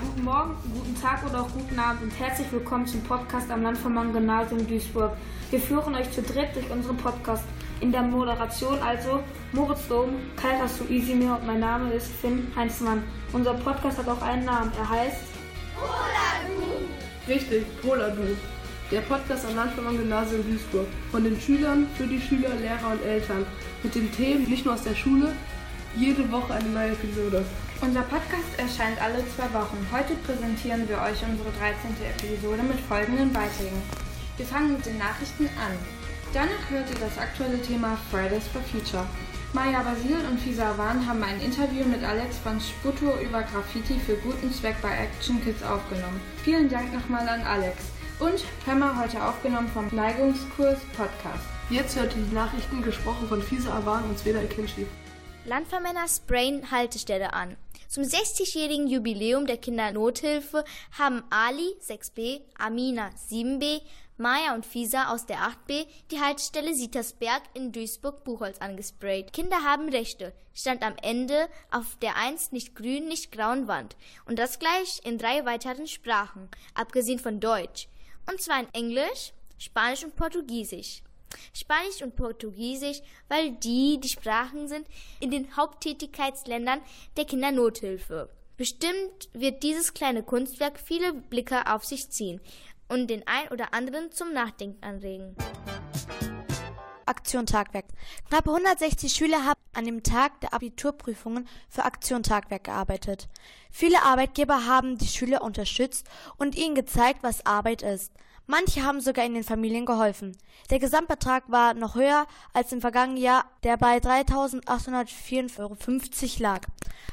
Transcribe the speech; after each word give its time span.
guten 0.00 0.24
Morgen, 0.24 0.56
guten 0.74 1.00
Tag 1.00 1.24
oder 1.24 1.42
auch 1.42 1.52
guten 1.52 1.78
Abend 1.78 2.02
und 2.02 2.18
herzlich 2.18 2.50
willkommen 2.50 2.84
zum 2.86 3.00
Podcast 3.02 3.48
am 3.50 3.62
Landvermann 3.62 4.12
Gymnasium 4.12 4.66
Duisburg. 4.66 5.12
Wir 5.50 5.60
führen 5.60 5.94
euch 5.94 6.10
zu 6.10 6.22
dritt 6.22 6.48
durch 6.54 6.68
unseren 6.70 6.96
Podcast. 6.96 7.44
In 7.80 7.92
der 7.92 8.02
Moderation 8.02 8.78
also 8.80 9.20
Moritz 9.52 9.86
Dom, 9.88 10.16
Kaltas 10.36 10.80
Isimir 10.88 11.38
und 11.40 11.46
mein 11.46 11.60
Name 11.60 11.92
ist 11.92 12.08
Finn 12.08 12.50
Heinzmann. 12.56 13.04
Unser 13.32 13.54
Podcast 13.54 13.98
hat 13.98 14.08
auch 14.08 14.22
einen 14.22 14.44
Namen. 14.44 14.72
Er 14.78 14.88
heißt 14.88 15.20
Poladu. 15.76 16.86
Richtig, 17.28 17.64
Poladu. 17.80 18.22
Der 18.90 19.00
Podcast 19.02 19.46
am 19.46 19.54
Landvermann 19.54 19.96
Gymnasium 19.96 20.42
Duisburg. 20.44 20.86
Von 21.12 21.22
den 21.22 21.40
Schülern, 21.40 21.86
für 21.96 22.06
die 22.06 22.20
Schüler, 22.20 22.50
Lehrer 22.60 22.92
und 22.92 23.04
Eltern. 23.04 23.46
Mit 23.82 23.94
den 23.94 24.10
Themen 24.12 24.48
nicht 24.48 24.64
nur 24.64 24.74
aus 24.74 24.82
der 24.82 24.94
Schule, 24.94 25.32
jede 25.96 26.30
Woche 26.32 26.54
eine 26.54 26.68
neue 26.68 26.92
Episode. 26.92 27.44
Unser 27.84 28.00
Podcast 28.00 28.56
erscheint 28.56 28.98
alle 29.02 29.22
zwei 29.36 29.52
Wochen. 29.52 29.86
Heute 29.92 30.14
präsentieren 30.24 30.88
wir 30.88 30.96
euch 31.02 31.20
unsere 31.22 31.50
13. 31.52 31.92
Episode 32.16 32.62
mit 32.62 32.80
folgenden 32.80 33.30
Beiträgen. 33.30 33.82
Wir 34.38 34.46
fangen 34.46 34.72
mit 34.72 34.86
den 34.86 34.96
Nachrichten 34.96 35.50
an. 35.60 35.76
Danach 36.32 36.70
hört 36.70 36.88
ihr 36.88 36.98
das 36.98 37.18
aktuelle 37.18 37.60
Thema 37.60 37.98
Fridays 38.10 38.48
for 38.48 38.62
Future. 38.62 39.06
Maya 39.52 39.82
Basil 39.82 40.16
und 40.30 40.40
Fisa 40.40 40.70
Awan 40.70 41.06
haben 41.06 41.22
ein 41.22 41.38
Interview 41.42 41.84
mit 41.84 42.02
Alex 42.02 42.38
von 42.38 42.58
Sputo 42.58 43.20
über 43.20 43.42
Graffiti 43.42 44.00
für 44.00 44.16
guten 44.16 44.50
Zweck 44.50 44.76
bei 44.80 45.04
Action 45.04 45.44
Kids 45.44 45.62
aufgenommen. 45.62 46.22
Vielen 46.42 46.70
Dank 46.70 46.90
nochmal 46.90 47.28
an 47.28 47.42
Alex. 47.42 47.76
Und 48.18 48.44
mal 48.78 48.98
heute 48.98 49.22
aufgenommen 49.22 49.68
vom 49.68 49.88
Neigungskurs 49.92 50.80
Podcast. 50.96 51.44
Jetzt 51.68 51.96
hört 51.96 52.16
ihr 52.16 52.22
die 52.22 52.34
Nachrichten 52.34 52.80
gesprochen 52.82 53.28
von 53.28 53.42
Fisa 53.42 53.76
Awan 53.76 54.04
und 54.04 54.18
Sveda 54.18 54.40
Ekinci. 54.40 54.86
Landvermänner 55.44 56.08
sprayen 56.08 56.70
Haltestelle 56.70 57.34
an. 57.34 57.58
Zum 57.94 58.02
60-jährigen 58.02 58.88
Jubiläum 58.88 59.46
der 59.46 59.56
Kindernothilfe 59.56 60.64
haben 60.98 61.22
Ali 61.30 61.76
6b, 61.80 62.40
Amina 62.58 63.10
7b, 63.30 63.82
Maya 64.16 64.56
und 64.56 64.66
Fisa 64.66 65.12
aus 65.12 65.26
der 65.26 65.36
8b 65.36 65.86
die 66.10 66.18
Haltestelle 66.20 66.74
Sietersberg 66.74 67.42
in 67.54 67.70
Duisburg-Buchholz 67.70 68.58
angesprayt. 68.58 69.32
Kinder 69.32 69.62
haben 69.62 69.88
Rechte, 69.90 70.32
stand 70.52 70.82
am 70.82 70.96
Ende 71.02 71.48
auf 71.70 71.94
der 72.02 72.16
einst 72.16 72.52
nicht 72.52 72.74
grün, 72.74 73.06
nicht 73.06 73.30
grauen 73.30 73.68
Wand. 73.68 73.94
Und 74.26 74.40
das 74.40 74.58
gleich 74.58 75.00
in 75.04 75.16
drei 75.16 75.44
weiteren 75.44 75.86
Sprachen, 75.86 76.48
abgesehen 76.74 77.20
von 77.20 77.38
Deutsch. 77.38 77.86
Und 78.28 78.42
zwar 78.42 78.58
in 78.58 78.74
Englisch, 78.74 79.32
Spanisch 79.56 80.02
und 80.02 80.16
Portugiesisch. 80.16 81.04
Spanisch 81.52 82.02
und 82.02 82.16
Portugiesisch, 82.16 83.00
weil 83.28 83.52
die 83.52 83.98
die 84.00 84.08
Sprachen 84.08 84.68
sind 84.68 84.86
in 85.20 85.30
den 85.30 85.56
Haupttätigkeitsländern 85.56 86.80
der 87.16 87.24
Kindernothilfe. 87.24 88.30
Bestimmt 88.56 89.28
wird 89.32 89.62
dieses 89.62 89.94
kleine 89.94 90.22
Kunstwerk 90.22 90.78
viele 90.78 91.12
Blicke 91.12 91.72
auf 91.72 91.84
sich 91.84 92.10
ziehen 92.10 92.40
und 92.88 93.08
den 93.08 93.26
ein 93.26 93.48
oder 93.48 93.74
anderen 93.74 94.12
zum 94.12 94.32
Nachdenken 94.32 94.82
anregen. 94.84 95.36
Aktion 97.06 97.46
Tagwerk. 97.46 97.86
Knapp 98.28 98.46
160 98.46 99.12
Schüler 99.12 99.44
haben 99.44 99.60
an 99.72 99.84
dem 99.84 100.02
Tag 100.02 100.40
der 100.40 100.54
Abiturprüfungen 100.54 101.48
für 101.68 101.84
Aktion 101.84 102.22
Tagwerk 102.22 102.64
gearbeitet. 102.64 103.28
Viele 103.70 104.02
Arbeitgeber 104.02 104.66
haben 104.66 104.98
die 104.98 105.08
Schüler 105.08 105.42
unterstützt 105.42 106.06
und 106.36 106.54
ihnen 106.54 106.74
gezeigt, 106.74 107.22
was 107.22 107.44
Arbeit 107.44 107.82
ist. 107.82 108.12
Manche 108.46 108.82
haben 108.82 109.00
sogar 109.00 109.24
in 109.24 109.32
den 109.32 109.42
Familien 109.42 109.86
geholfen. 109.86 110.36
Der 110.68 110.78
Gesamtbetrag 110.78 111.44
war 111.46 111.72
noch 111.72 111.94
höher 111.94 112.26
als 112.52 112.72
im 112.72 112.82
vergangenen 112.82 113.22
Jahr, 113.22 113.46
der 113.62 113.78
bei 113.78 113.96
3.804,50 113.96 115.60
Euro 115.60 115.76
lag. 116.42 116.60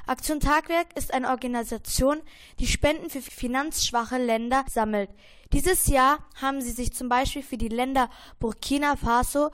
Aktion 0.07 0.41
Tagwerk 0.41 0.87
ist 0.97 1.13
eine 1.13 1.29
Organisation, 1.29 2.21
die 2.59 2.67
Spenden 2.67 3.09
für 3.09 3.21
finanzschwache 3.21 4.17
Länder 4.17 4.65
sammelt. 4.69 5.09
Dieses 5.53 5.87
Jahr 5.87 6.19
haben 6.41 6.59
sie 6.61 6.71
sich 6.71 6.93
zum 6.93 7.07
Beispiel 7.07 7.43
für 7.43 7.57
die 7.57 7.69
Länder 7.69 8.09
Burkina 8.39 8.97
Faso, 8.97 9.51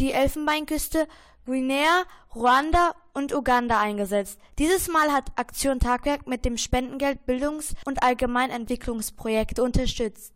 die 0.00 0.10
Elfenbeinküste, 0.12 1.06
Guinea, 1.50 2.04
Ruanda 2.32 2.94
und 3.12 3.34
Uganda 3.34 3.80
eingesetzt. 3.80 4.38
Dieses 4.60 4.86
Mal 4.86 5.10
hat 5.10 5.32
Aktion 5.34 5.80
Tagwerk 5.80 6.28
mit 6.28 6.44
dem 6.44 6.56
Spendengeld 6.56 7.26
Bildungs- 7.26 7.74
und 7.84 8.04
Allgemeinentwicklungsprojekte 8.04 9.60
unterstützt. 9.60 10.32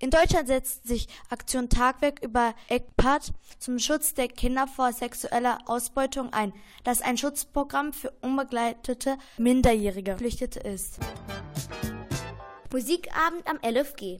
In 0.00 0.10
Deutschland 0.10 0.48
setzt 0.48 0.88
sich 0.88 1.06
Aktion 1.30 1.68
Tagwerk 1.68 2.20
über 2.20 2.52
ECPAT 2.66 3.32
zum 3.60 3.78
Schutz 3.78 4.14
der 4.14 4.26
Kinder 4.26 4.66
vor 4.66 4.92
sexueller 4.92 5.58
Ausbeutung 5.66 6.32
ein, 6.32 6.52
das 6.82 7.00
ein 7.00 7.16
Schutzprogramm 7.16 7.92
für 7.92 8.10
unbegleitete 8.20 9.18
Minderjährige 9.38 10.14
Geflüchtete 10.14 10.58
ist. 10.58 10.98
Musikabend 12.72 13.46
am 13.46 13.60
LFG. 13.62 14.18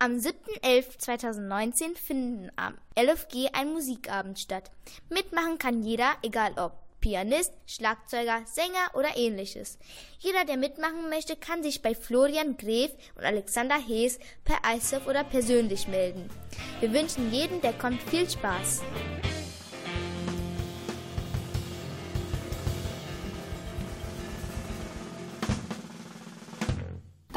Am 0.00 0.12
7.11.2019 0.12 1.96
finden 1.96 2.52
am 2.54 2.74
LFG 2.96 3.48
ein 3.52 3.72
Musikabend 3.72 4.38
statt. 4.38 4.70
Mitmachen 5.10 5.58
kann 5.58 5.82
jeder, 5.82 6.12
egal 6.22 6.52
ob 6.56 6.74
Pianist, 7.00 7.52
Schlagzeuger, 7.66 8.42
Sänger 8.46 8.94
oder 8.94 9.16
ähnliches. 9.16 9.76
Jeder, 10.20 10.44
der 10.44 10.56
mitmachen 10.56 11.08
möchte, 11.10 11.34
kann 11.34 11.64
sich 11.64 11.82
bei 11.82 11.96
Florian 11.96 12.56
Gref 12.56 12.92
und 13.16 13.24
Alexander 13.24 13.76
Hees 13.76 14.20
per 14.44 14.58
iSurf 14.72 15.08
oder 15.08 15.24
persönlich 15.24 15.88
melden. 15.88 16.30
Wir 16.78 16.92
wünschen 16.92 17.32
jedem, 17.32 17.60
der 17.60 17.72
kommt, 17.72 18.00
viel 18.04 18.30
Spaß. 18.30 18.82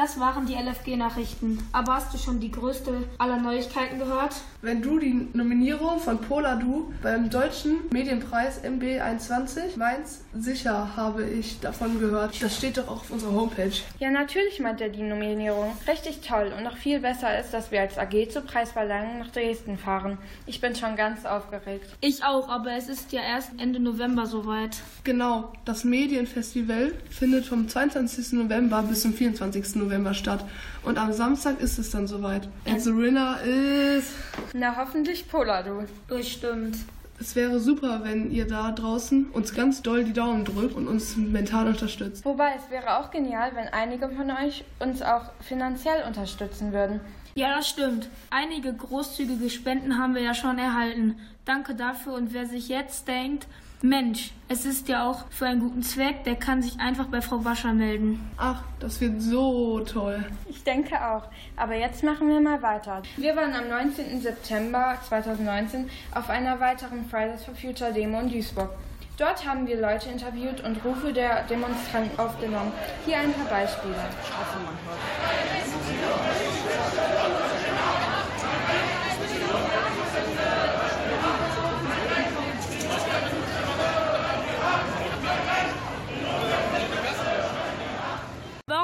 Das 0.01 0.19
waren 0.19 0.47
die 0.47 0.55
LFG-Nachrichten. 0.55 1.59
Aber 1.73 1.93
hast 1.93 2.11
du 2.11 2.17
schon 2.17 2.39
die 2.39 2.49
größte 2.49 3.03
aller 3.19 3.37
Neuigkeiten 3.37 3.99
gehört? 3.99 4.33
Wenn 4.63 4.81
du 4.81 4.97
die 4.97 5.27
Nominierung 5.33 5.99
von 5.99 6.17
Pola 6.17 6.55
Du 6.55 6.91
beim 7.03 7.29
Deutschen 7.29 7.81
Medienpreis 7.91 8.63
MB21 8.63 9.77
meinst, 9.77 10.21
sicher 10.33 10.95
habe 10.95 11.23
ich 11.23 11.59
davon 11.59 11.99
gehört. 11.99 12.41
Das 12.41 12.57
steht 12.57 12.79
doch 12.79 12.87
auch 12.87 13.01
auf 13.01 13.11
unserer 13.11 13.33
Homepage. 13.33 13.73
Ja, 13.99 14.09
natürlich 14.09 14.59
meint 14.59 14.81
er 14.81 14.89
die 14.89 15.03
Nominierung. 15.03 15.77
Richtig 15.87 16.21
toll. 16.21 16.51
Und 16.57 16.63
noch 16.63 16.77
viel 16.77 16.99
besser 16.99 17.39
ist, 17.39 17.53
dass 17.53 17.69
wir 17.69 17.81
als 17.81 17.99
AG 17.99 18.29
zur 18.31 18.41
Preisverleihung 18.41 19.19
nach 19.19 19.29
Dresden 19.29 19.77
fahren. 19.77 20.17
Ich 20.47 20.61
bin 20.61 20.75
schon 20.75 20.95
ganz 20.95 21.25
aufgeregt. 21.25 21.85
Ich 22.01 22.23
auch, 22.23 22.49
aber 22.49 22.71
es 22.71 22.89
ist 22.89 23.11
ja 23.11 23.21
erst 23.21 23.51
Ende 23.59 23.79
November 23.79 24.25
soweit. 24.25 24.77
Genau, 25.03 25.53
das 25.65 25.83
Medienfestival 25.83 26.91
findet 27.11 27.45
vom 27.45 27.67
22. 27.67 28.33
November 28.33 28.81
bis 28.81 29.03
zum 29.03 29.13
24. 29.13 29.75
November 29.75 29.90
statt. 30.13 30.45
Und 30.83 30.97
am 30.97 31.13
Samstag 31.13 31.59
ist 31.59 31.77
es 31.77 31.91
dann 31.91 32.07
soweit. 32.07 32.47
And 32.65 32.81
the 32.81 32.95
winner 32.95 33.39
ist... 33.41 34.13
Na, 34.53 34.75
hoffentlich 34.75 35.27
Pola, 35.29 35.63
du. 35.63 35.85
Bestimmt. 36.07 36.77
Es 37.19 37.35
wäre 37.35 37.59
super, 37.59 38.01
wenn 38.03 38.31
ihr 38.31 38.47
da 38.47 38.71
draußen 38.71 39.27
uns 39.27 39.53
ganz 39.53 39.83
doll 39.83 40.03
die 40.03 40.13
Daumen 40.13 40.43
drückt 40.43 40.75
und 40.75 40.87
uns 40.87 41.15
mental 41.17 41.67
unterstützt. 41.67 42.25
Wobei 42.25 42.55
es 42.57 42.71
wäre 42.71 42.97
auch 42.97 43.11
genial, 43.11 43.51
wenn 43.53 43.67
einige 43.67 44.09
von 44.09 44.31
euch 44.31 44.63
uns 44.79 45.03
auch 45.03 45.29
finanziell 45.39 46.03
unterstützen 46.07 46.73
würden. 46.73 46.99
Ja, 47.35 47.55
das 47.55 47.69
stimmt. 47.69 48.09
Einige 48.31 48.73
großzügige 48.73 49.51
Spenden 49.51 49.99
haben 49.99 50.15
wir 50.15 50.23
ja 50.23 50.33
schon 50.33 50.57
erhalten. 50.57 51.15
Danke 51.45 51.75
dafür 51.75 52.13
und 52.13 52.33
wer 52.33 52.47
sich 52.47 52.69
jetzt 52.69 53.07
denkt, 53.07 53.47
Mensch, 53.83 54.31
es 54.47 54.65
ist 54.65 54.89
ja 54.89 55.09
auch 55.09 55.25
für 55.31 55.47
einen 55.47 55.59
guten 55.59 55.81
Zweck, 55.81 56.23
der 56.23 56.35
kann 56.35 56.61
sich 56.61 56.79
einfach 56.79 57.05
bei 57.05 57.19
Frau 57.19 57.43
Wascher 57.45 57.73
melden. 57.73 58.29
Ach, 58.37 58.61
das 58.79 59.01
wird 59.01 59.19
so 59.21 59.79
toll. 59.79 60.23
Ich 60.47 60.63
denke 60.63 61.03
auch. 61.03 61.23
Aber 61.57 61.73
jetzt 61.73 62.03
machen 62.03 62.27
wir 62.27 62.39
mal 62.39 62.61
weiter. 62.61 63.01
Wir 63.17 63.35
waren 63.35 63.53
am 63.53 63.69
19. 63.69 64.21
September 64.21 64.97
2019 65.07 65.89
auf 66.13 66.29
einer 66.29 66.59
weiteren 66.59 67.05
Fridays 67.09 67.43
for 67.43 67.55
Future 67.55 67.91
Demo 67.91 68.19
in 68.19 68.29
Duisburg. 68.29 68.69
Dort 69.17 69.47
haben 69.47 69.65
wir 69.65 69.81
Leute 69.81 70.09
interviewt 70.09 70.61
und 70.63 70.83
Rufe 70.85 71.11
der 71.11 71.43
Demonstranten 71.43 72.19
aufgenommen. 72.19 72.71
Hier 73.05 73.17
ein 73.17 73.33
paar 73.33 73.45
Beispiele. 73.45 73.95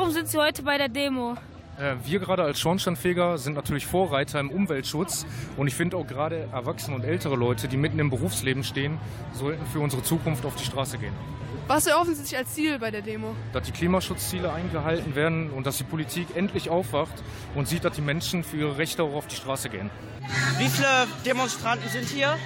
Warum 0.08 0.16
sind 0.16 0.30
Sie 0.30 0.38
heute 0.38 0.64
bei 0.64 0.78
der 0.78 0.88
Demo? 0.88 1.36
Äh, 1.78 1.96
wir 2.06 2.20
gerade 2.20 2.42
als 2.42 2.62
Schornsteinfeger 2.62 3.38
sind 3.38 3.56
natürlich 3.56 3.86
Vorreiter 3.86 4.40
im 4.40 4.50
Umweltschutz 4.50 5.26
und 5.58 5.68
ich 5.68 5.76
finde 5.76 5.98
auch 5.98 6.08
gerade 6.08 6.48
Erwachsene 6.54 6.96
und 6.96 7.04
ältere 7.04 7.36
Leute, 7.36 7.68
die 7.68 7.76
mitten 7.76 8.00
im 8.00 8.10
Berufsleben 8.10 8.64
stehen, 8.64 9.00
sollten 9.34 9.66
für 9.66 9.82
unsere 9.82 10.04
Zukunft 10.04 10.46
auf 10.46 10.56
die 10.56 10.64
Straße 10.64 10.98
gehen. 10.98 11.12
Was 11.68 11.88
erhoffen 11.88 12.16
Sie 12.16 12.24
sich 12.24 12.38
als 12.38 12.54
Ziel 12.54 12.80
bei 12.80 12.90
der 12.90 13.02
Demo? 13.02 13.36
Dass 13.52 13.64
die 13.64 13.74
Klimaschutzziele 13.74 14.54
eingehalten 14.54 15.14
werden 15.14 15.50
und 15.50 15.68
dass 15.68 15.78
die 15.78 15.84
Politik 15.84 16.38
endlich 16.38 16.70
aufwacht 16.70 17.22
und 17.54 17.68
sieht, 17.68 17.84
dass 17.84 17.92
die 17.92 18.02
Menschen 18.02 18.46
für 18.46 18.56
ihre 18.56 18.78
Rechte 18.78 19.04
auch 19.04 19.14
auf 19.14 19.28
die 19.28 19.36
Straße 19.36 19.68
gehen. 19.68 19.90
Wie 20.58 20.70
viele 20.70 21.06
Demonstranten 21.26 21.90
sind 21.90 22.06
hier? 22.06 22.38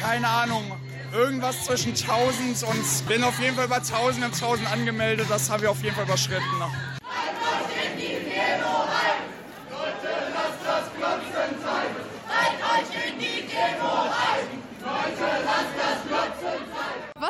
Keine 0.00 0.26
Ahnung. 0.26 0.64
Irgendwas 1.12 1.66
zwischen 1.66 1.90
1000 1.90 2.62
und 2.62 3.08
bin 3.08 3.22
auf 3.24 3.38
jeden 3.40 3.56
Fall 3.56 3.66
über 3.66 3.76
1000 3.76 4.24
und 4.24 4.32
1000 4.32 4.72
angemeldet. 4.72 5.26
Das 5.28 5.50
haben 5.50 5.60
wir 5.60 5.70
auf 5.70 5.82
jeden 5.82 5.94
Fall 5.94 6.04
überschritten. 6.04 6.46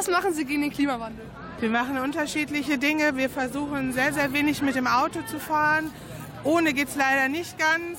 Was 0.00 0.08
machen 0.08 0.32
Sie 0.32 0.46
gegen 0.46 0.62
den 0.62 0.70
Klimawandel? 0.70 1.26
Wir 1.58 1.68
machen 1.68 1.98
unterschiedliche 1.98 2.78
Dinge. 2.78 3.18
Wir 3.18 3.28
versuchen 3.28 3.92
sehr, 3.92 4.14
sehr 4.14 4.32
wenig 4.32 4.62
mit 4.62 4.74
dem 4.74 4.86
Auto 4.86 5.20
zu 5.30 5.38
fahren. 5.38 5.92
Ohne 6.42 6.72
geht 6.72 6.88
es 6.88 6.96
leider 6.96 7.28
nicht 7.28 7.58
ganz. 7.58 7.98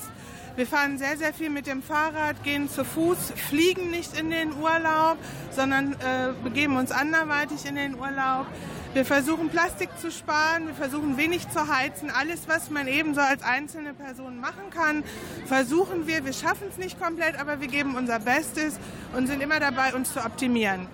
Wir 0.56 0.66
fahren 0.66 0.98
sehr, 0.98 1.16
sehr 1.16 1.32
viel 1.32 1.48
mit 1.48 1.68
dem 1.68 1.80
Fahrrad, 1.80 2.42
gehen 2.42 2.68
zu 2.68 2.84
Fuß, 2.84 3.34
fliegen 3.48 3.92
nicht 3.92 4.18
in 4.18 4.30
den 4.30 4.52
Urlaub, 4.52 5.16
sondern 5.52 5.92
äh, 5.92 6.32
begeben 6.42 6.76
uns 6.76 6.90
anderweitig 6.90 7.66
in 7.66 7.76
den 7.76 7.94
Urlaub. 7.94 8.46
Wir 8.94 9.04
versuchen 9.04 9.48
Plastik 9.48 9.90
zu 10.00 10.10
sparen, 10.10 10.66
wir 10.66 10.74
versuchen 10.74 11.16
wenig 11.16 11.48
zu 11.50 11.68
heizen. 11.68 12.10
Alles, 12.10 12.48
was 12.48 12.68
man 12.68 12.88
eben 12.88 13.14
so 13.14 13.20
als 13.20 13.44
einzelne 13.44 13.94
Person 13.94 14.40
machen 14.40 14.70
kann, 14.70 15.04
versuchen 15.46 16.08
wir. 16.08 16.24
Wir 16.24 16.32
schaffen 16.32 16.66
es 16.68 16.78
nicht 16.78 17.00
komplett, 17.00 17.38
aber 17.40 17.60
wir 17.60 17.68
geben 17.68 17.94
unser 17.94 18.18
Bestes 18.18 18.80
und 19.16 19.28
sind 19.28 19.40
immer 19.40 19.60
dabei, 19.60 19.94
uns 19.94 20.12
zu 20.12 20.18
optimieren. 20.18 20.88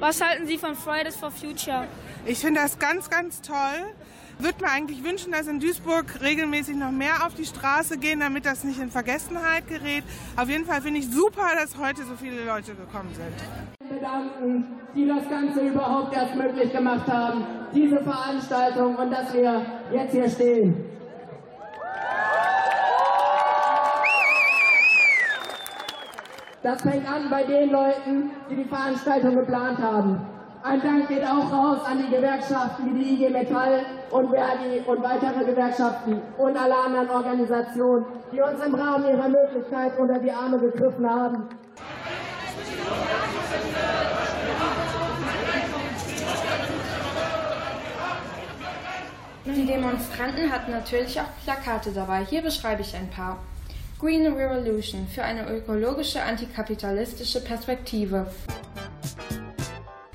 Was 0.00 0.20
halten 0.20 0.46
Sie 0.46 0.58
von 0.58 0.74
Fridays 0.74 1.16
for 1.16 1.30
Future? 1.30 1.86
Ich 2.26 2.38
finde 2.38 2.60
das 2.60 2.78
ganz, 2.78 3.08
ganz 3.08 3.40
toll. 3.40 3.56
Würde 4.38 4.64
mir 4.64 4.70
eigentlich 4.70 5.04
wünschen, 5.04 5.30
dass 5.30 5.46
in 5.46 5.60
Duisburg 5.60 6.06
regelmäßig 6.20 6.76
noch 6.76 6.90
mehr 6.90 7.24
auf 7.24 7.34
die 7.34 7.44
Straße 7.44 7.98
gehen, 7.98 8.18
damit 8.20 8.44
das 8.44 8.64
nicht 8.64 8.80
in 8.80 8.90
Vergessenheit 8.90 9.68
gerät. 9.68 10.02
Auf 10.36 10.48
jeden 10.48 10.66
Fall 10.66 10.82
finde 10.82 10.98
ich 10.98 11.08
super, 11.08 11.46
dass 11.54 11.78
heute 11.78 12.02
so 12.04 12.16
viele 12.16 12.44
Leute 12.44 12.74
gekommen 12.74 13.10
sind. 13.14 13.88
Bedanken, 13.88 14.66
die 14.94 15.06
das 15.06 15.28
Ganze 15.28 15.60
überhaupt 15.60 16.14
erst 16.16 16.34
möglich 16.34 16.72
gemacht 16.72 17.06
haben, 17.06 17.46
diese 17.72 18.02
Veranstaltung 18.02 18.96
und 18.96 19.10
dass 19.10 19.32
wir 19.32 19.64
jetzt 19.92 20.12
hier 20.12 20.28
stehen. 20.28 20.84
Das 26.64 26.80
fängt 26.80 27.06
an 27.06 27.28
bei 27.28 27.42
den 27.42 27.70
Leuten, 27.70 28.30
die 28.48 28.56
die 28.56 28.64
Veranstaltung 28.64 29.36
geplant 29.36 29.78
haben. 29.80 30.18
Ein 30.62 30.80
Dank 30.80 31.08
geht 31.08 31.22
auch 31.22 31.52
raus 31.52 31.80
an 31.84 31.98
die 31.98 32.08
Gewerkschaften 32.08 32.86
wie 32.86 33.04
die 33.04 33.22
IG 33.22 33.28
Metall 33.28 33.84
und 34.10 34.30
Verdi 34.30 34.80
und 34.86 35.02
weitere 35.02 35.44
Gewerkschaften 35.44 36.22
und 36.38 36.56
alle 36.56 36.74
anderen 36.74 37.10
Organisationen, 37.10 38.06
die 38.32 38.40
uns 38.40 38.64
im 38.64 38.74
Rahmen 38.74 39.04
ihrer 39.04 39.28
Möglichkeit 39.28 39.98
unter 39.98 40.18
die 40.18 40.32
Arme 40.32 40.58
gegriffen 40.58 41.06
haben. 41.06 41.48
Die 49.44 49.66
Demonstranten 49.66 50.50
hatten 50.50 50.70
natürlich 50.70 51.20
auch 51.20 51.44
Plakate 51.44 51.90
dabei. 51.90 52.24
Hier 52.24 52.40
beschreibe 52.40 52.80
ich 52.80 52.96
ein 52.96 53.10
paar. 53.10 53.36
Green 54.04 54.26
Revolution 54.26 55.08
für 55.08 55.22
eine 55.22 55.48
ökologische 55.48 56.22
antikapitalistische 56.22 57.40
Perspektive. 57.40 58.26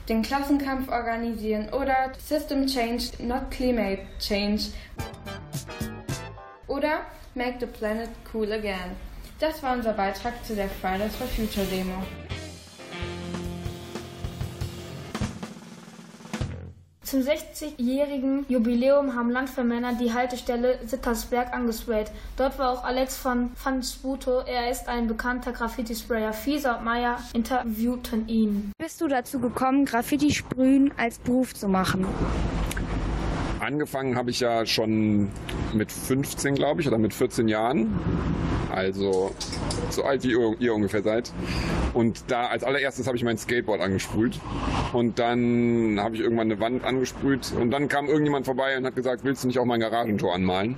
Den 0.07 0.21
Klassenkampf 0.21 0.89
organisieren 0.89 1.69
oder 1.69 2.11
System 2.23 2.67
Change, 2.67 3.05
not 3.17 3.49
Climate 3.49 4.03
Change. 4.19 4.65
Oder 6.67 6.99
Make 7.33 7.55
the 7.61 7.65
Planet 7.65 8.09
Cool 8.31 8.53
Again. 8.53 8.95
Das 9.39 9.63
war 9.63 9.73
unser 9.75 9.93
Beitrag 9.93 10.33
zu 10.45 10.53
der 10.53 10.69
Fridays 10.69 11.15
for 11.15 11.25
Future 11.25 11.65
Demo. 11.65 12.03
Zum 17.09 17.21
60-jährigen 17.21 18.45
Jubiläum 18.49 19.15
haben 19.15 19.31
Landvermänner 19.31 19.95
die 19.95 20.13
Haltestelle 20.13 20.77
Sittersberg 20.85 21.51
angesprayt. 21.51 22.11
Dort 22.37 22.59
war 22.59 22.69
auch 22.69 22.83
Alex 22.83 23.17
von 23.17 23.49
Van 23.63 23.81
Sputo. 23.81 24.41
Er 24.41 24.69
ist 24.69 24.87
ein 24.87 25.07
bekannter 25.07 25.51
Graffiti-Sprayer. 25.51 26.33
Fieser 26.33 26.77
und 26.77 26.85
Meyer 26.85 27.17
interviewten 27.33 28.27
ihn. 28.27 28.71
Bist 28.77 29.01
du 29.01 29.07
dazu 29.07 29.39
gekommen, 29.39 29.85
Graffiti-Sprühen 29.85 30.91
als 30.97 31.17
Beruf 31.17 31.55
zu 31.55 31.67
machen? 31.67 32.05
Angefangen 33.59 34.15
habe 34.15 34.29
ich 34.29 34.41
ja 34.41 34.67
schon 34.67 35.31
mit 35.73 35.91
15, 35.91 36.55
glaube 36.55 36.81
ich, 36.81 36.87
oder 36.87 36.97
mit 36.97 37.13
14 37.13 37.47
Jahren. 37.47 37.99
Also 38.71 39.31
so 39.89 40.03
alt 40.03 40.23
wie 40.23 40.31
ihr, 40.31 40.55
ihr 40.59 40.73
ungefähr 40.73 41.01
seid. 41.01 41.31
Und 41.93 42.23
da 42.27 42.47
als 42.47 42.63
allererstes 42.63 43.07
habe 43.07 43.17
ich 43.17 43.23
mein 43.23 43.37
Skateboard 43.37 43.81
angesprüht. 43.81 44.39
Und 44.93 45.19
dann 45.19 45.99
habe 45.99 46.15
ich 46.15 46.21
irgendwann 46.21 46.51
eine 46.51 46.59
Wand 46.59 46.83
angesprüht. 46.83 47.51
Und 47.59 47.71
dann 47.71 47.87
kam 47.87 48.07
irgendjemand 48.07 48.45
vorbei 48.45 48.77
und 48.77 48.85
hat 48.85 48.95
gesagt, 48.95 49.23
willst 49.23 49.43
du 49.43 49.47
nicht 49.47 49.59
auch 49.59 49.65
mein 49.65 49.79
Garagentor 49.79 50.33
anmalen? 50.33 50.75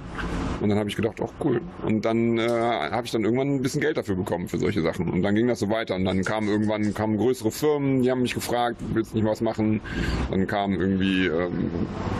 Und 0.62 0.69
dann 0.69 0.78
habe 0.78 0.90
ich 0.90 0.96
gedacht, 0.96 1.18
ach 1.24 1.31
cool. 1.44 1.62
Und 1.86 2.06
dann 2.06 2.38
äh, 2.38 2.48
habe 2.48 3.06
ich 3.06 3.12
dann 3.12 3.24
irgendwann 3.24 3.56
ein 3.56 3.62
bisschen 3.62 3.81
Geld 3.81 3.98
dafür 3.98 4.16
bekommen 4.16 4.48
für 4.48 4.60
solche 4.60 4.81
Sachen. 4.81 5.10
Und 5.10 5.24
dann 5.24 5.36
ging 5.36 5.48
das 5.48 5.60
so 5.60 5.69
weiter. 5.69 5.96
Und 5.96 6.06
dann 6.06 6.24
kamen 6.24 6.48
irgendwann 6.48 6.94
kamen 6.94 7.18
größere 7.18 7.52
Firmen, 7.52 8.04
die 8.04 8.12
haben 8.12 8.22
mich 8.22 8.34
gefragt, 8.34 8.78
willst 8.94 9.13
du 9.13 9.18
nicht 9.18 9.25
was 9.25 9.42
machen? 9.42 9.81
Dann 10.30 10.48
kam 10.48 10.80
irgendwie, 10.80 11.25
ähm, 11.28 11.72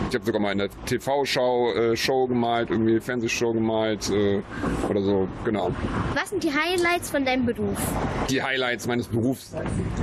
ich 0.08 0.14
habe 0.14 0.24
sogar 0.24 0.40
mal 0.40 0.52
in 0.52 0.58
der 0.58 0.68
TV-Show 0.86 1.72
äh, 1.72 1.96
Show 1.96 2.26
gemalt, 2.26 2.70
irgendwie 2.70 3.00
Fernsehshow 3.00 3.52
gemalt 3.52 4.10
äh, 4.10 4.40
oder 4.88 5.02
so, 5.02 5.28
genau. 5.44 5.70
Was 6.14 6.30
sind 6.30 6.42
die 6.42 6.50
Highlights 6.52 7.10
von 7.10 7.24
deinem 7.24 7.46
Beruf? 7.46 7.78
Die 8.28 8.42
Highlights 8.42 8.86
meines 8.86 9.06
Berufs, 9.06 9.54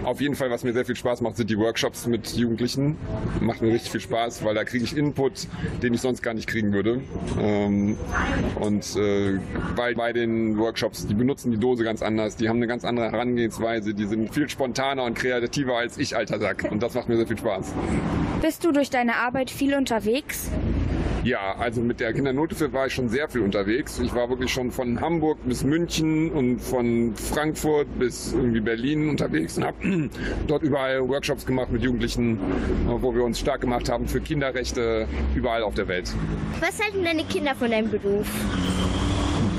auf 0.04 0.22
jeden 0.22 0.36
Fall, 0.36 0.50
was 0.50 0.64
mir 0.64 0.74
sehr 0.74 0.86
viel 0.86 0.96
Spaß 0.96 1.22
macht, 1.22 1.38
sind 1.38 1.50
die 1.50 1.58
Workshops 1.58 2.08
mit 2.08 2.34
Jugendlichen. 2.34 2.98
Macht 3.42 3.62
mir 3.62 3.74
richtig 3.74 3.92
viel 3.92 4.02
Spaß, 4.02 4.44
weil 4.44 4.56
da 4.56 4.64
kriege 4.64 4.84
ich 4.84 4.96
Input, 4.96 5.48
den 5.82 5.94
ich 5.94 6.02
sonst 6.02 6.22
gar 6.22 6.34
nicht 6.34 6.48
kriegen 6.48 6.74
würde. 6.74 7.02
Ähm, 7.40 7.98
und 8.60 8.96
äh, 8.96 9.40
weil 9.76 9.96
bei 9.96 10.14
den 10.14 10.58
Workshops, 10.58 11.08
die 11.08 11.14
benutzen 11.14 11.52
die 11.52 11.58
Dose 11.58 11.84
ganz 11.84 12.02
anders, 12.02 12.36
die 12.36 12.50
haben 12.50 12.58
eine 12.58 12.68
ganz 12.68 12.86
andere 12.86 13.12
Herangehensweise, 13.12 13.94
die 13.94 14.06
sind 14.06 14.34
viel 14.34 14.50
spontaner 14.50 15.04
und 15.04 15.16
kreativer 15.16 15.78
als 15.78 15.98
ich, 15.98 16.16
alter 16.16 16.40
Sack. 16.40 16.68
Und 16.70 16.84
das 16.84 16.94
macht 16.94 17.10
mir 17.10 17.18
sehr 17.18 17.28
viel 17.28 17.38
Spaß. 17.38 17.74
Bist 18.42 18.64
du 18.64 18.72
durch 18.72 18.90
deine 18.90 19.16
Arbeit 19.16 19.52
viel 19.52 19.76
unterwegs? 19.76 20.50
Ja, 21.24 21.56
also 21.58 21.82
mit 21.82 22.00
der 22.00 22.14
Kindernothilfe 22.14 22.72
war 22.72 22.88
ich 22.88 22.94
schon 22.94 23.10
sehr 23.10 23.28
viel 23.28 23.42
unterwegs. 23.42 24.00
Ich 24.00 24.14
war 24.16 24.30
wirklich 24.30 24.52
schon 24.52 24.72
von 24.72 25.02
Hamburg 25.02 25.38
bis 25.46 25.64
München 25.64 26.32
und 26.32 26.60
von 26.60 27.14
Frankfurt 27.16 27.88
bis 28.00 28.34
irgendwie 28.34 28.62
Berlin 28.62 29.10
unterwegs 29.10 29.58
und 29.58 29.66
habe 29.66 30.10
dort 30.48 30.64
überall 30.64 31.08
Workshops 31.08 31.46
gemacht 31.46 31.72
mit 31.72 31.84
Jugendlichen, 31.84 32.40
wo 32.88 33.14
wir 33.14 33.24
uns 33.24 33.40
stark 33.40 33.62
gemacht 33.62 33.90
haben 33.90 34.08
für 34.08 34.22
Kinderrechte 34.22 35.08
überall 35.36 35.64
auf 35.64 35.76
der 35.76 35.88
Welt. 35.88 36.14
Was 36.62 36.82
halten 36.82 37.04
deine 37.04 37.26
Kinder 37.26 37.54
von 37.56 37.70
deinem 37.70 37.90
Beruf? 37.90 38.28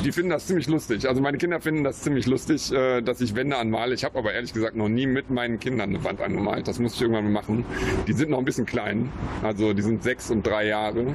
Die 0.04 0.12
finden 0.12 0.30
das 0.30 0.47
ziemlich 0.47 0.66
lustig. 0.66 1.07
Also 1.07 1.21
meine 1.21 1.37
Kinder 1.37 1.61
finden 1.61 1.85
das 1.85 2.00
ziemlich 2.00 2.26
lustig, 2.26 2.73
äh, 2.73 3.02
dass 3.02 3.21
ich 3.21 3.35
Wände 3.35 3.57
anmale. 3.57 3.95
Ich 3.95 4.02
habe 4.04 4.19
aber 4.19 4.33
ehrlich 4.33 4.54
gesagt 4.54 4.75
noch 4.75 4.88
nie 4.88 5.07
mit 5.07 5.28
meinen 5.30 5.61
Kindern 5.61 5.90
eine 5.90 6.02
Wand 6.04 6.23
angemalt. 6.23 6.69
Das 6.69 6.78
muss 6.78 6.95
ich 6.95 7.02
irgendwann 7.02 7.25
mal 7.25 7.40
machen. 7.40 7.66
Die 8.07 8.14
sind 8.14 8.30
noch 8.30 8.38
ein 8.38 8.45
bisschen 8.47 8.64
klein. 8.64 9.12
Also 9.42 9.75
die 9.75 9.83
sind 9.83 10.02
sechs 10.02 10.30
und 10.30 10.47
drei 10.47 10.66
Jahre. 10.66 11.14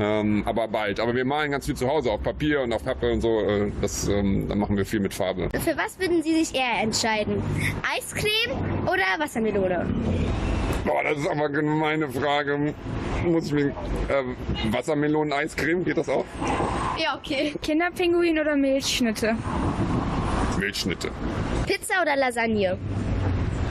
Ähm, 0.00 0.42
aber 0.46 0.68
bald. 0.68 1.00
Aber 1.00 1.14
wir 1.14 1.24
malen 1.24 1.50
ganz 1.50 1.66
viel 1.66 1.74
zu 1.74 1.88
Hause 1.88 2.10
auf 2.12 2.22
Papier 2.22 2.62
und 2.62 2.72
auf 2.72 2.84
Pappe 2.84 3.12
und 3.12 3.20
so. 3.20 3.40
Äh, 3.40 3.72
das, 3.80 4.06
ähm, 4.08 4.48
da 4.48 4.54
machen 4.54 4.76
wir 4.76 4.86
viel 4.86 5.00
mit 5.00 5.12
Farbe. 5.12 5.48
Für 5.52 5.76
was 5.76 5.98
würden 5.98 6.22
Sie 6.22 6.34
sich 6.44 6.54
eher 6.54 6.82
entscheiden? 6.82 7.42
Eiscreme 7.96 8.52
oder 8.84 9.02
Wassermelone? 9.18 9.86
Boah, 10.84 11.02
das 11.02 11.18
ist 11.18 11.28
aber 11.28 11.48
meine 11.62 12.08
Frage. 12.10 12.74
Muss 13.24 13.46
ich 13.46 13.52
mir 13.52 13.68
äh, 13.68 13.72
Wassermelonen-Eiscreme, 14.70 15.84
geht 15.84 15.96
das 15.96 16.08
auch? 16.08 16.24
Ja, 16.98 17.16
okay. 17.16 17.54
Kinderpinguin 17.62 18.38
oder 18.38 18.54
Milchschnitte? 18.54 19.36
Milchschnitte. 20.58 21.10
Pizza 21.66 22.02
oder 22.02 22.16
Lasagne? 22.16 22.78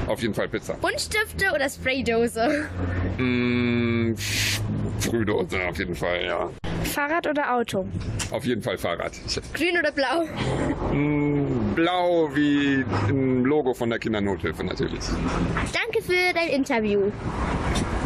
Auf 0.08 0.22
jeden 0.22 0.34
Fall 0.34 0.50
Pizza. 0.50 0.74
Buntstifte 0.74 1.54
oder 1.54 1.70
Spraydose? 1.70 2.66
Mm, 3.18 4.16
Frühdose 5.00 5.60
auf 5.70 5.78
jeden 5.78 5.96
Fall, 5.96 6.26
ja. 6.26 6.50
Fahrrad 6.84 7.28
oder 7.28 7.56
Auto? 7.56 7.88
Auf 8.32 8.46
jeden 8.46 8.62
Fall 8.62 8.78
Fahrrad. 8.78 9.14
Grün 9.54 9.78
oder 9.80 9.92
blau? 9.92 10.26
mm, 10.92 11.74
blau 11.76 12.30
wie 12.34 12.84
ein 13.10 13.44
Logo 13.44 13.74
von 13.74 13.90
der 13.90 14.00
Kindernothilfe 14.00 14.64
natürlich. 14.64 15.04
Danke 15.72 16.02
für 16.04 16.34
dein 16.34 16.50
Interview. 16.50 17.12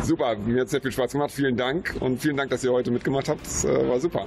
Super, 0.04 0.38
mir 0.38 0.62
hat 0.62 0.70
sehr 0.70 0.82
viel 0.82 0.92
Spaß 0.92 1.12
gemacht. 1.12 1.32
Vielen 1.32 1.58
Dank 1.58 1.96
und 2.00 2.22
vielen 2.22 2.38
Dank, 2.38 2.50
dass 2.50 2.64
ihr 2.64 2.72
heute 2.72 2.92
mitgemacht 2.92 3.28
habt. 3.28 3.46
Das 3.46 3.66
äh, 3.66 3.90
war 3.90 4.00
super. 4.00 4.26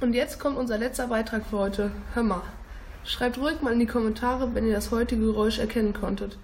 Und 0.00 0.14
jetzt 0.14 0.40
kommt 0.40 0.56
unser 0.56 0.78
letzter 0.78 1.06
Beitrag 1.08 1.46
für 1.46 1.58
heute. 1.58 1.92
Hör 2.14 2.22
mal. 2.22 2.42
Schreibt 3.04 3.38
ruhig 3.38 3.60
mal 3.62 3.72
in 3.72 3.80
die 3.80 3.86
Kommentare, 3.86 4.54
wenn 4.54 4.66
ihr 4.66 4.74
das 4.74 4.90
heutige 4.90 5.26
Geräusch 5.26 5.58
erkennen 5.58 5.92
konntet. 5.92 6.38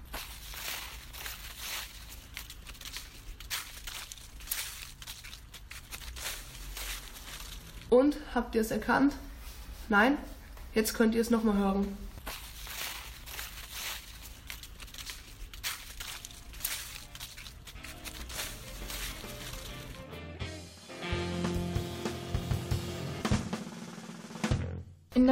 Und, 7.89 8.17
habt 8.35 8.55
ihr 8.55 8.61
es 8.61 8.71
erkannt? 8.71 9.13
Nein? 9.89 10.17
Jetzt 10.75 10.93
könnt 10.93 11.15
ihr 11.15 11.21
es 11.21 11.31
nochmal 11.31 11.57
hören. 11.57 11.97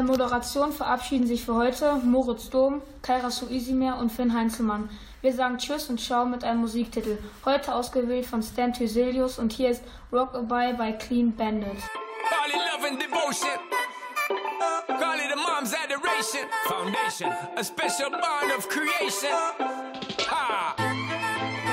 Moderation 0.07 0.71
verabschieden 0.71 1.27
sich 1.27 1.43
für 1.43 1.53
heute 1.55 1.95
Moritz 1.97 2.49
Dom, 2.49 2.81
Kaira 3.01 3.29
Suisimer 3.29 3.99
und 3.99 4.09
Finn 4.09 4.33
Heinzelmann. 4.33 4.89
Wir 5.21 5.33
sagen 5.33 5.57
Tschüss 5.57 5.89
und 5.89 5.99
Ciao 5.99 6.25
mit 6.25 6.45
einem 6.45 6.61
Musiktitel. 6.61 7.17
Heute 7.43 7.75
ausgewählt 7.75 8.25
von 8.25 8.41
Stan 8.41 8.71
Thyselius 8.71 9.37
und 9.37 9.51
hier 9.51 9.69
ist 9.69 9.83
Rockabye 10.11 10.73
by 10.73 10.93
Clean 10.97 11.35
Bandit. 11.35 11.77
Call 12.29 12.49
it 12.49 12.55
love 12.55 12.87
and 12.87 13.01
devotion. 13.01 13.59
Call 14.87 15.19
it 15.19 15.31
a 15.31 15.35
mom's 15.35 15.73
adoration. 15.73 16.47
Foundation, 16.67 17.31
a 17.57 17.63
special 17.63 18.09
bond 18.09 18.51
of 18.57 18.67
creation. 18.69 19.29
Ah. 20.29 20.73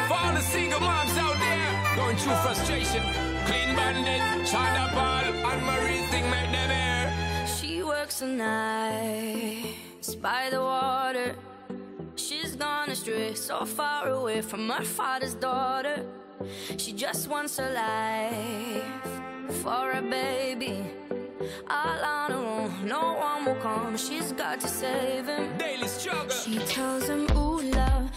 For 0.08 0.14
all 0.14 0.34
the 0.34 0.42
single 0.42 0.80
moms 0.80 1.16
out 1.18 1.36
there 1.38 1.96
going 1.96 2.16
through 2.16 2.36
frustration. 2.42 3.02
Clean 3.46 3.76
bandit, 3.76 4.20
China 4.46 4.90
Paul, 4.92 5.24
and 5.52 5.62
Marie 5.64 6.02
thing 6.10 6.28
make 6.28 6.50
them 6.50 6.70
air. 6.70 6.93
The 8.06 8.26
nights 8.26 10.14
by 10.16 10.48
the 10.50 10.60
water. 10.60 11.34
She's 12.16 12.54
gone 12.54 12.90
astray, 12.90 13.34
so 13.34 13.64
far 13.64 14.08
away 14.08 14.42
from 14.42 14.68
her 14.68 14.84
father's 14.84 15.34
daughter. 15.34 16.04
She 16.76 16.92
just 16.92 17.28
wants 17.28 17.58
a 17.58 17.70
life 17.70 19.62
for 19.62 19.92
a 19.92 20.02
baby. 20.02 20.84
All 21.68 22.04
on 22.04 22.30
her 22.30 22.36
own, 22.36 22.86
no 22.86 23.14
one 23.14 23.46
will 23.46 23.60
come. 23.62 23.96
She's 23.96 24.32
got 24.32 24.60
to 24.60 24.68
save 24.68 25.26
him. 25.26 25.56
Daily 25.56 25.88
struggle. 25.88 26.28
She 26.28 26.58
tells 26.58 27.08
him, 27.08 27.26
Ooh, 27.36 27.62
love, 27.62 28.13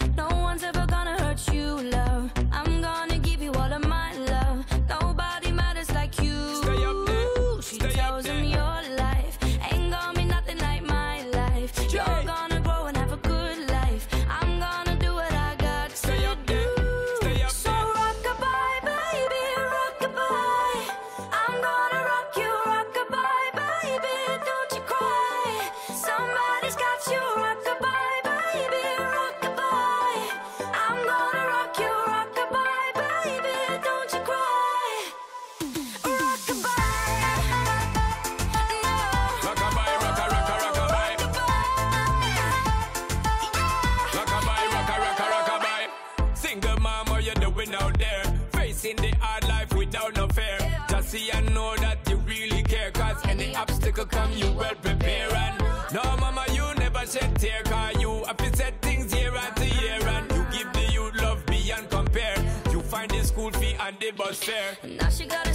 any 53.40 53.54
obstacle 53.56 54.04
come, 54.04 54.32
you 54.32 54.50
well 54.52 54.74
prepare. 54.82 55.32
And 55.34 55.58
no, 55.92 56.02
mama, 56.18 56.44
you 56.52 56.64
never 56.78 57.06
shed 57.06 57.34
tear. 57.38 57.62
Cause 57.64 58.00
you 58.00 58.24
have 58.24 58.36
to 58.36 58.56
set 58.56 58.80
things 58.82 59.14
year 59.14 59.34
after 59.34 59.64
year. 59.64 59.98
And 60.06 60.30
you 60.32 60.46
give 60.50 60.72
the 60.72 60.92
youth 60.92 61.14
love 61.22 61.44
beyond 61.46 61.90
compare. 61.90 62.36
You 62.72 62.80
find 62.80 63.10
the 63.10 63.22
school 63.24 63.50
fee 63.52 63.76
and 63.80 63.96
the 64.00 64.10
bus 64.12 64.42
fare. 64.42 64.76
Now 64.82 65.08
she 65.08 65.26
got 65.26 65.46
a 65.46 65.54